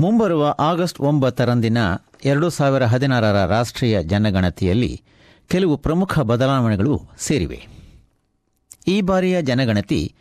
[0.00, 1.78] ಮುಂಬರುವ ಆಗಸ್ಟ್ ಒಂಬತ್ತರಂದಿನ
[2.24, 5.02] ಎರಡು ಸಾವಿರ ಹದಿನಾರರ ರಾಷ್ಟ್ರೀಯ ಜನಗಣತಿಯಲ್ಲಿ
[5.48, 7.66] ಕೆಲವು ಪ್ರಮುಖ ಬದಲಾವಣೆಗಳು ಸೇರಿವೆ.
[8.86, 10.14] ಈ ಬಾರಿಯ ಜನಗಣತಿ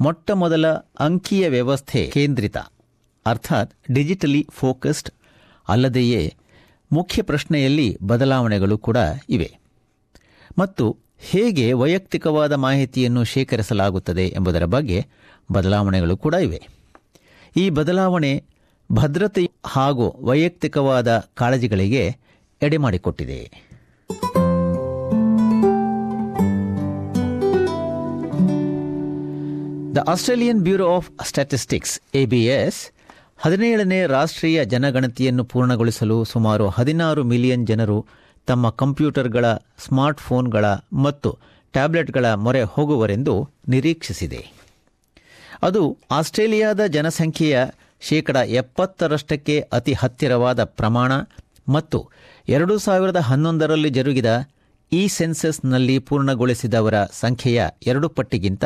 [0.00, 0.68] ಮೊಟ್ಟಮೊದಲ
[1.00, 2.56] ಅಂಕೀಯ ವ್ಯವಸ್ಥೆ ಕೇಂದ್ರಿತ,
[3.26, 5.10] ಅರ್ಥಾತ್ ಡಿಜಿಟಲಿ ಫೋಕಸ್ಡ್,
[5.68, 6.34] ಅಲ್ಲದೆಯೇ
[6.92, 8.96] ಮುಖ್ಯ ಪ್ರಶ್ನೆಯಲ್ಲಿ ಬದಲಾವಣೆಗಳು ಕೂಡ
[9.28, 9.58] ಇವೆ.
[10.58, 15.06] ಮತ್ತು ಹೇಗೆ ವೈಯಕ್ತಿಕವಾದ ಮಾಹಿತಿಯನ್ನು ಶೇಖರಿಸಲಾಗುತ್ತದೆ ಎಂಬುದರ ಬಗ್ಗೆ
[15.52, 16.68] ಬದಲಾವಣೆಗಳು ಕೂಡ ಇವೆ.
[17.56, 18.44] ಈ ಬದಲಾವಣೆ
[18.92, 22.16] ಭದ್ರತೆ ಹಾಗೂ ವೈಯಕ್ತಿಕವಾದ ಕಾಳಜಿಗಳಿಗೆ
[22.62, 23.70] ಎಡೆಮಾಡಿಕೊಟ್ಟಿದೆ
[29.94, 32.90] the Australian Bureau of Statistics ABS
[33.38, 38.06] ಹದಿನೇಳನೇ ರಾಷ್ಟ್ರೀಯ ಜನಗಣತಿಯನ್ನು ಪೂರ್ಣಗೊಳಿಸಲು ಸುಮಾರು ಹದಿನಾರು ಮಿಲಿಯನ್ ಜನರು
[38.46, 41.38] ತಮ್ಮ ಕಂಪ್ಯೂಟರ್ಗಳ, ಸ್ಮಾರ್ಟ್ಫೋನ್ಗಳ ಮತ್ತು
[41.72, 44.52] ಟ್ಯಾಬ್ಲೆಟ್ಗಳ ಮೊರೆ ಹೋಗುವರೆಂದು ನಿರೀಕ್ಷಿಸಿದೆ.
[45.62, 47.58] ಅದು ಆಸ್ಟ್ರೇಲಿಯಾದ ಜನಸಂಖ್ಯೆಯ
[48.00, 51.12] ಶೇಕಡ ಎಪ್ಪತ್ತರಷ್ಟಕ್ಕೆ ಅತಿ ಹತ್ತಿರವಾದ ಪ್ರಮಾಣ
[51.68, 52.10] ಮತ್ತು
[52.48, 54.48] ಎರಡು ಸಾವಿರದ ಹನ್ನೊಂದರಲ್ಲಿ ಜರುಗಿದ
[54.92, 58.64] ಇ ಸೆನ್ಸಸ್ನಲ್ಲಿ ಪೂರ್ಣಗೊಳಿಸಿದವರ ಸಂಖ್ಯೆಯ ಎರಡು ಪಟ್ಟಿಗಿಂತ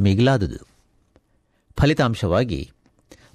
[0.00, 0.66] ಮಿಗಿಲಾದುದು.
[1.78, 2.70] ಫಲಿತಾಂಶವಾಗಿ,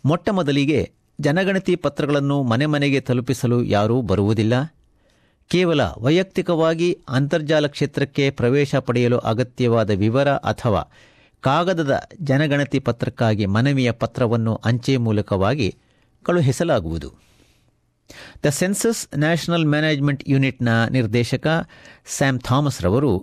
[0.05, 4.73] ಮೊಟ್ಟಮೊದಲಿಗೆ ಜನಗಣತಿ ಪತ್ರಗಳನ್ನು ಮನೆ ಮನೆಗೆ ತಲುಪಿಸಲು ಯಾರೂ ಬರುವುದಿಲ್ಲ.
[5.47, 10.87] ಕೇವಲ ವೈಯಕ್ತಿಕವಾಗಿ ಅಂತರ್ಜಾಲ ಕ್ಷೇತ್ರಕ್ಕೆ ಪ್ರವೇಶ ಪಡೆಯಲು ಅಗತ್ಯವಾದ ವಿವರ ಅಥವಾ
[11.47, 11.93] ಕಾಗದದ
[12.29, 15.69] ಜನಗಣತಿ ಪತ್ರಕ್ಕಾಗಿ ಮನವಿಯ ಪತ್ರವನ್ನು ಅಂಚೆ ಮೂಲಕವಾಗಿ
[16.25, 17.09] ಕಳುಹಿಸಲಾಗುವುದು
[18.45, 21.47] ದ ಸೆನ್ಸಸ್ ನ್ಯಾಷನಲ್ ಮ್ಯಾನೇಜ್ಮೆಂಟ್ ಯೂನಿಟ್ನ ನಿರ್ದೇಶಕ
[22.15, 23.13] ಸ್ಯಾಮ್ ಥಾಮಸ್ ರವರು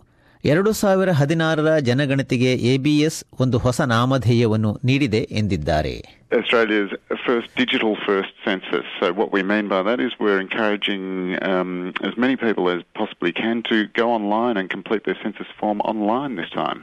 [0.45, 5.95] ಎರಡು ಸಾವಿರ ಹದಿನಾರರ ಜನಗಣತಿಗೆ ಎಬಿಎಸ್ ಒಂದು ಹೊಸ ನಾಮಧೇಯವನ್ನು ನೀಡಿದೆ ಎಂದಿದ್ದಾರೆ
[6.33, 6.91] Australia's
[7.27, 8.85] first digital first census.
[8.99, 11.05] So what we mean by that is we're encouraging
[11.43, 11.71] um,
[12.09, 16.35] as many people as possibly can to go online and complete their census form online
[16.37, 16.81] this time.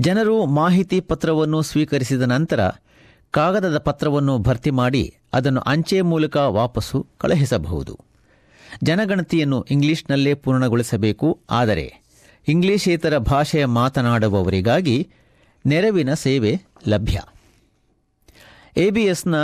[0.00, 2.68] ಜನರು ಮಾಹಿತಿ ಪತ್ರವನ್ನು ಸ್ವೀಕರಿಸಿದ ನಂತರ
[3.30, 7.98] ಕಾಗದದ ಪತ್ರವನ್ನು ಭರ್ತಿ ಮಾಡಿ ಅದನ್ನು ಅಂಚೆ ಮೂಲಕ ವಾಪಸ್ಸು ಕಳುಹಿಸಬಹುದು.
[8.82, 11.40] ಜನಗಣತಿಯನ್ನು ಇಂಗ್ಲಿಷ್ನಲ್ಲೇ ಪೂರ್ಣಗೊಳಿಸಬೇಕು.
[11.50, 12.02] ಆದರೆ
[12.48, 15.10] ಇಂಗ್ಲಿಷೇತರ ಭಾಷೆಯ ಮಾತನಾಡುವವರಿಗಾಗಿ
[15.66, 17.20] ನೆರವಿನ ಸೇವೆ ಲಭ್ಯ.
[18.76, 19.34] ಎಬಿಎಸ್ನ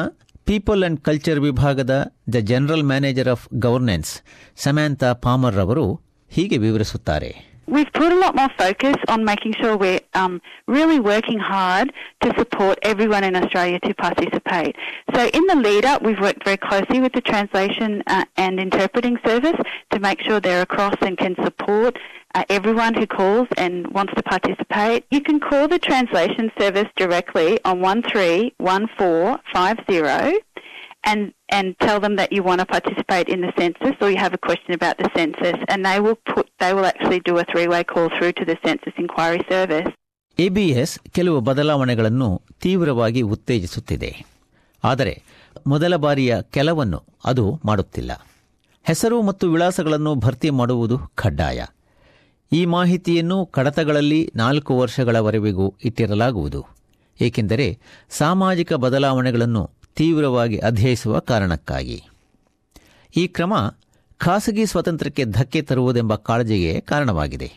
[0.44, 4.20] ಪೀಪಲ್ ಅಂಡ್ ಕಲ್ಚರ್ ವಿಭಾಗದ the general manager of governance,
[4.56, 6.00] Samantha Palmer ಅವರು
[6.30, 7.53] ಹೀಗೆ ವಿವರಿಸುತ್ತಾರೆ.
[7.66, 12.34] We've put a lot more focus on making sure we're um, really working hard to
[12.38, 14.76] support everyone in Australia to participate.
[15.14, 19.18] So in the lead up, we've worked very closely with the translation uh, and interpreting
[19.24, 19.56] service
[19.90, 21.98] to make sure they're across and can support
[22.34, 25.04] uh, everyone who calls and wants to participate.
[25.10, 30.44] You can call the translation service directly on 131450
[31.04, 34.34] and and tell them that you want to participate in the census or you have
[34.34, 37.82] a question about the census and they will put they will actually do a three-way
[37.84, 39.88] call through to the census inquiry service.
[40.38, 42.28] ABS ಕೆಲವು ಬದಲಾವಣೆಗಳನ್ನು
[42.60, 44.10] ತೀವ್ರವಾಗಿ ಉತ್ತೇಜಿಸುತ್ತಿದೆ
[44.84, 45.14] ಆದರೆ
[45.66, 48.12] ಮೊದಲ ಬಾರಿಯ ಕೆಲವನ್ನು ಅದು ಮಾಡುತ್ತಿಲ್ಲ
[48.86, 51.60] ಹೆಸರು ಮತ್ತು ವಿಳಾಸಗಳನ್ನು ಭರ್ತಿ ಮಾಡುವುದು ಕಡ್ಡಾಯ
[52.52, 56.60] ಈ ಮಾಹಿತಿಯನ್ನು ಕಡತಗಳಲ್ಲಿ ನಾಲ್ಕು ವರ್ಷಗಳವರೆಗೂ ಇಟ್ಟಿರಲಾಗುವುದು
[57.20, 57.66] ಏಕೆಂದರೆ
[58.18, 59.62] ಸಾಮಾಜಿಕ ಬದಲಾವಣೆಗಳನ್ನು
[59.96, 62.02] ತೀವ್ರವಾಗಿ ಅಧ್ಯಯಿಸುವ ಕಾರಣಕ್ಕಾಗಿ.
[63.16, 63.74] ಈ ಕ್ರಮ
[64.18, 67.52] ಖಾಸಗಿ ಸ್ವಾತಂತ್ರ್ಯಕ್ಕೆ ಧಕ್ಕೆ ತರುವುದೆಂಬ ಕಾಳಜಿಗೆ ಕಾರಣವಾಗಿದೆ.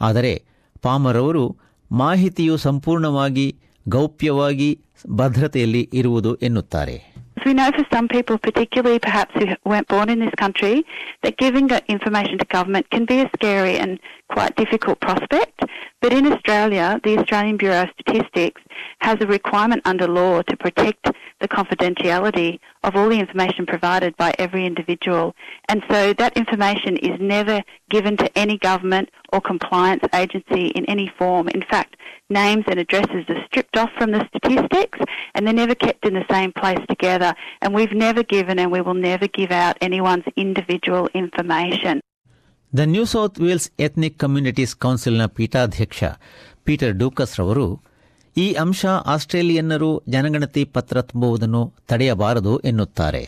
[0.00, 0.44] ಆದರೆ
[0.82, 1.56] ಪಾಮರ್ ಅವರು
[1.92, 3.56] ಮಾಹಿತಿಯು ಸಂಪೂರ್ಣವಾಗಿ
[3.88, 4.80] ಗೌಪ್ಯವಾಗಿ
[5.19, 6.97] ಭದ್ರತೆಯಲ್ಲಿ ಇರುವುದು ಎನ್ನುತ್ತಾರೆ
[7.39, 10.75] As we know for some people, particularly perhaps who weren't born in this country,
[11.23, 13.91] that giving go- information to government can be a scary and
[14.35, 15.57] quite difficult prospect.
[16.03, 18.61] But in Australia, the Australian Bureau of Statistics
[19.07, 21.03] has a requirement under law to protect
[21.43, 22.49] the confidentiality
[22.87, 25.27] of all the information provided by every individual.
[25.71, 27.57] And so that information is never
[27.95, 31.45] given to any government or compliance agency in any form.
[31.49, 31.93] In fact,
[32.41, 34.88] names and addresses are stripped off from the statistics
[35.34, 37.30] and they're never kept in the same place together.
[37.62, 41.96] And we've never given and we will never give out anyone's individual information.
[42.72, 46.00] The New South Wales ethnic communities ಕೌನ್ಸಿಲ್ನ ಪೀಠಾಧ್ಯಕ್ಷ
[46.64, 47.68] Peter Doukas ರವರು,
[48.36, 48.82] ಈ ಅಂಶ
[49.14, 53.22] ಆಸ್ಟ್ರೇಲಿಯನ್ನರು ಜನಗಣತಿ ಪತ್ರ ತುಂಬುವುದನ್ನು ತಡೆಯಬಾರದು ಎನ್ನುತ್ತಾರೆ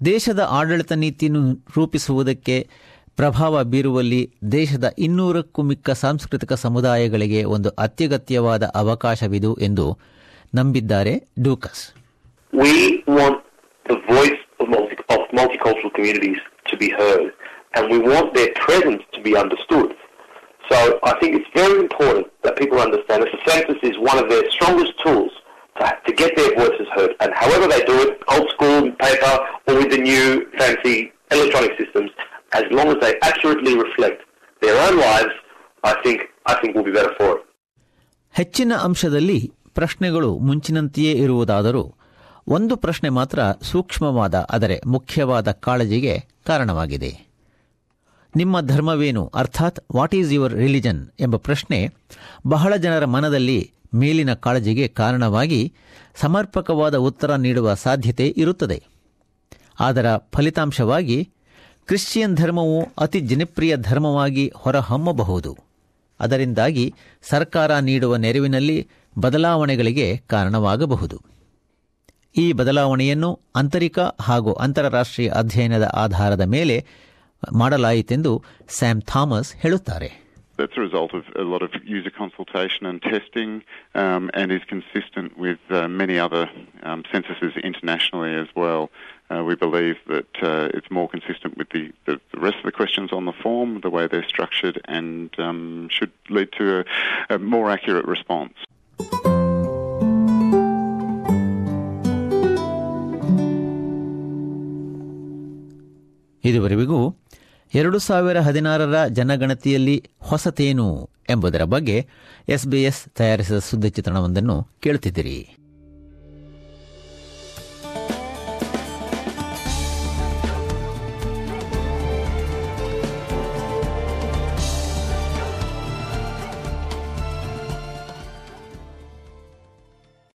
[0.00, 1.42] ದೇಶದ ಆಡಳಿತ ನೀತಿಯನ್ನು
[1.76, 2.68] ರೂಪಿಸುವುದಕ್ಕೆ
[3.16, 4.22] ಪ್ರಭಾವ ಬೀರುವಲ್ಲಿ
[4.52, 9.86] ದೇಶದ ಇನ್ನೂರಕ್ಕೂ ಮಿಕ್ಕ ಸಾಂಸ್ಕೃತಿಕ ಸಮುದಾಯಗಳಿಗೆ ಒಂದು ಅತ್ಯಗತ್ಯವಾದ ಅವಕಾಶವಿದು ಎಂದು
[10.59, 11.15] ನಂಬಿದ್ದಾರೆ
[11.47, 11.81] ಡೂಕಸ್
[12.53, 12.75] We
[13.17, 13.37] want
[13.85, 16.39] the voice of, multi- of multicultural communities
[16.69, 17.27] to be heard,
[17.75, 19.89] and we want their presence to be understood.
[20.69, 20.77] So
[21.11, 24.43] I think it's very important that people understand that the census is one of their
[24.55, 25.31] strongest tools
[25.77, 29.33] to, to get their voices heard, and however they do it, old school, paper,
[29.67, 30.25] or with the new
[30.59, 30.97] fancy
[31.31, 32.09] electronic systems,
[32.59, 34.19] as long as they accurately reflect
[34.63, 35.35] their own lives,
[35.83, 37.43] I think I think we'll be better for it.
[38.33, 39.37] ಹೆಚ್ಚಿನ ಅಂಶದಲ್ಲಿ
[39.74, 41.94] ಪ್ರಶ್ನೆಗಳು ಮುಂಚಿನಂತೆಯೇ ಇರುವುದಾದರೂ
[42.48, 47.12] ಒಂದು ಪ್ರಶ್ನೆ ಮಾತ್ರ ಸೂಕ್ಷ್ಮವಾದ, ಆದರೆ ಮುಖ್ಯವಾದ ಕಾಳಜಿಗೆ ಕಾರಣವಾಗಿದೆ.
[48.36, 49.32] ನಿಮ್ಮ ಧರ್ಮವೇನು?
[49.34, 51.78] ಅರ್ಥಾತ್ ವಾಟ್ ಈಸ್ ಯುವರ್ ರಿಲಿಜನ್ ಎಂಬ ಪ್ರಶ್ನೆ
[52.46, 55.72] ಬಹಳ ಜನರ ಮನದಲ್ಲಿ ಮೇಲಿನ ಕಾಳಜಿಗೆ ಕಾರಣವಾಗಿ
[56.14, 58.82] ಸಮರ್ಪಕವಾದ ಉತ್ತರ ನೀಡುವ ಸಾಧ್ಯತೆ ಇರುತ್ತದೆ.
[59.80, 61.28] ಅದರ ಫಲಿತಾಂಶವಾಗಿ,
[61.86, 65.63] ಕ್ರಿಶ್ಚಿಯನ್ ಧರ್ಮವು ಅತಿ ಜನಪ್ರಿಯ ಧರ್ಮವಾಗಿ ಹೊರಹೊಮ್ಮಬಹುದು.
[66.20, 68.88] ಅದರಿಂದಾಗಿ ಸರ್ಕಾರ ನೀಡುವ ನೆರವಿನಲ್ಲಿ
[69.18, 71.22] ಬದಲಾವಣೆಗಳಿಗೆ ಕಾರಣವಾಗಬಹುದು.
[72.36, 76.84] ಈ ಬದಲಾವಣೆಯನ್ನು ಆಂತರಿಕ ಹಾಗೂ ಅಂತಾರಾಷ್ಟ್ರೀಯ ಅಧ್ಯಯನದ ಆಧಾರದ ಮೇಲೆ
[77.52, 80.23] ಮಾಡಲಾಯಿತೆಂದು ಸ್ಯಾಮ್ ಥಾಮಸ್ ಹೇಳುತ್ತಾರೆ.
[80.57, 83.63] That's a result of a lot of user consultation and testing
[83.95, 86.49] um, and is consistent with uh, many other
[86.83, 88.89] um, censuses internationally as well.
[89.31, 92.73] Uh, we believe that uh, it's more consistent with the, the, the rest of the
[92.73, 96.79] questions on the form, the way they're structured, and um, should lead to
[97.29, 98.55] a, a more accurate response.
[106.47, 106.99] ಇದುವರೆಗೂ
[107.74, 112.06] ಎರಡು ಸಾವಿರ ಹದಿನಾರರ ಜನಗಣತಿಯಲ್ಲಿ ಹೊಸತೇನು ಎಂಬುದರ ಬಗ್ಗೆ
[112.48, 115.56] SBS ತಯಾರಿಸಿದ ಸುದ್ದಿ ಚಿತ್ರಣವೊಂದನ್ನು ಕೇಳುತ್ತಿದ್ದೀರಿ.